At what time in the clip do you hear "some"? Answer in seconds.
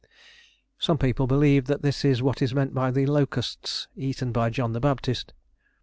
0.79-0.97